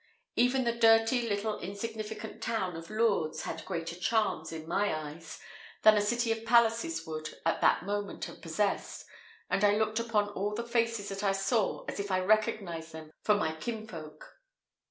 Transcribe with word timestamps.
Even 0.35 0.63
the 0.63 0.71
dirty, 0.71 1.29
little, 1.29 1.59
insignificant 1.59 2.41
town 2.41 2.75
of 2.75 2.89
Lourdes 2.89 3.43
had 3.43 3.63
greater 3.65 3.95
charms, 3.95 4.51
in 4.51 4.67
my 4.67 4.91
eyes, 4.91 5.39
than 5.83 5.95
a 5.95 6.01
city 6.01 6.31
of 6.31 6.43
palaces 6.43 7.05
would, 7.05 7.35
at 7.45 7.61
that 7.61 7.85
moment, 7.85 8.25
have 8.25 8.41
possessed, 8.41 9.05
and 9.47 9.63
I 9.63 9.75
looked 9.77 9.99
upon 9.99 10.29
all 10.29 10.55
the 10.55 10.65
faces 10.67 11.09
that 11.09 11.23
I 11.23 11.33
saw 11.33 11.85
as 11.85 11.99
if 11.99 12.09
I 12.09 12.19
recognised 12.19 12.93
them 12.93 13.11
for 13.21 13.35
my 13.35 13.53
kinsfolk. 13.53 14.41